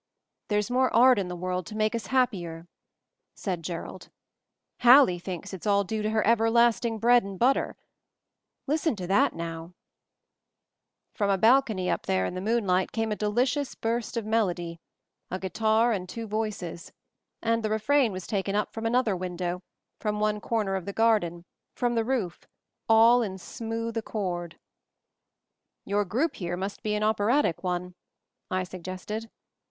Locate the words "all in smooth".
22.89-23.95